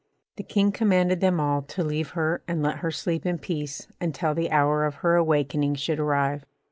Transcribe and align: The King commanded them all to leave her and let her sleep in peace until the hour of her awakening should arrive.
The 0.37 0.43
King 0.43 0.71
commanded 0.71 1.19
them 1.19 1.39
all 1.39 1.61
to 1.61 1.83
leave 1.83 2.09
her 2.17 2.41
and 2.47 2.63
let 2.63 2.77
her 2.77 2.89
sleep 2.89 3.23
in 3.23 3.37
peace 3.37 3.87
until 4.01 4.33
the 4.33 4.49
hour 4.49 4.83
of 4.83 4.95
her 5.05 5.13
awakening 5.15 5.75
should 5.75 5.99
arrive. 5.99 6.43